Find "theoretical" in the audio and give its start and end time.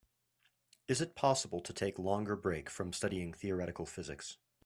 3.33-3.85